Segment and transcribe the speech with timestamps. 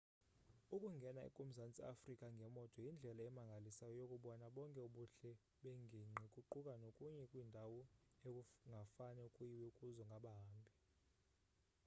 [0.75, 5.31] ukungena kumazantsi eafrika ngemoto yindlela emangalisayo yokubona bonke ubuhle
[5.61, 7.79] bengingqi kuquka nokuya kwiindawo
[8.27, 10.71] ekungafane kuyiwe kuzo ngabahambi